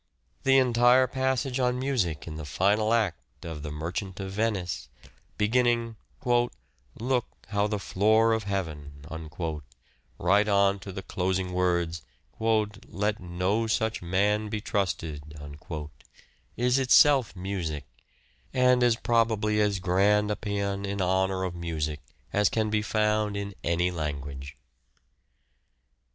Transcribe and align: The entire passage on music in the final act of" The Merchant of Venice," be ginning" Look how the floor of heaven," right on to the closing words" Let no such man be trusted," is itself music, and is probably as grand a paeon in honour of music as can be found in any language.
The 0.45 0.57
entire 0.57 1.05
passage 1.05 1.59
on 1.59 1.77
music 1.77 2.25
in 2.25 2.35
the 2.35 2.43
final 2.43 2.91
act 2.91 3.45
of" 3.45 3.61
The 3.61 3.69
Merchant 3.69 4.19
of 4.19 4.31
Venice," 4.31 4.89
be 5.37 5.47
ginning" 5.47 5.95
Look 6.99 7.27
how 7.49 7.67
the 7.67 7.77
floor 7.77 8.33
of 8.33 8.45
heaven," 8.45 9.05
right 10.17 10.47
on 10.47 10.79
to 10.79 10.91
the 10.91 11.03
closing 11.03 11.53
words" 11.53 12.01
Let 12.39 13.19
no 13.19 13.67
such 13.67 14.01
man 14.01 14.49
be 14.49 14.59
trusted," 14.59 15.39
is 16.57 16.79
itself 16.79 17.35
music, 17.35 17.85
and 18.51 18.81
is 18.81 18.95
probably 18.95 19.59
as 19.61 19.77
grand 19.77 20.31
a 20.31 20.35
paeon 20.35 20.83
in 20.83 20.99
honour 20.99 21.43
of 21.43 21.53
music 21.53 21.99
as 22.33 22.49
can 22.49 22.71
be 22.71 22.81
found 22.81 23.37
in 23.37 23.53
any 23.63 23.91
language. 23.91 24.57